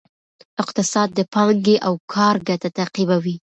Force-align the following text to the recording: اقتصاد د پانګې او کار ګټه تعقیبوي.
اقتصاد 0.63 1.09
د 1.17 1.19
پانګې 1.33 1.75
او 1.87 1.93
کار 2.13 2.35
ګټه 2.47 2.69
تعقیبوي. 2.77 3.35